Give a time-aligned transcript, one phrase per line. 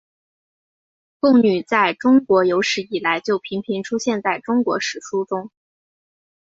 [1.19, 5.51] 贡女在中国有史以来就频频出现在中国史书中。